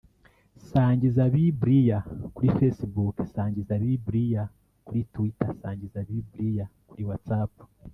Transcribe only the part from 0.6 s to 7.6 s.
Sangira bibliya kuri FacebookSangiza bibliya kuri TwitterSangira bibliya kuri Whatsapp